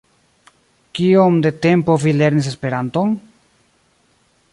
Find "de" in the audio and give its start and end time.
1.45-1.51